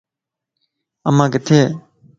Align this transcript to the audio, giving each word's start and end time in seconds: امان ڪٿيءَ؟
امان 1.07 1.27
ڪٿيءَ؟ 1.33 1.67